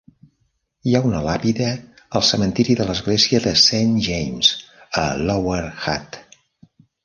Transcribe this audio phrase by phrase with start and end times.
[0.91, 1.67] Hi ha una làpida
[2.21, 4.53] al cementiri de l'església de Saint James,
[5.03, 6.23] a Lower Hutt.